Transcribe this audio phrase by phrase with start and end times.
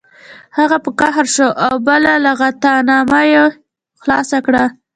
[0.57, 3.43] هغه په قهر شو او بله لغتنامه یې
[4.01, 4.63] خلاصه کړه